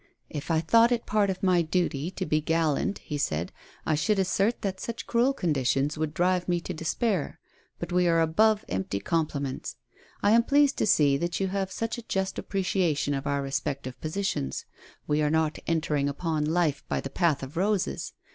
[0.31, 3.51] "If I thought it part of my duty to be gallant," he said,"
[3.85, 7.39] I should assert that such cruel conditions would drive me to despair.
[7.77, 9.75] But we are above empty compli ments.
[10.23, 14.01] I am pleased to see that you have such a just appreciation of our respective
[14.01, 14.65] positions.
[15.05, 18.13] We are not entering upon life hy the path of roses.